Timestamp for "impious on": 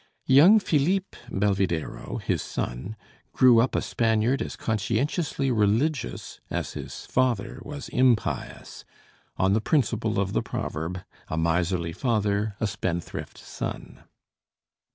7.89-9.53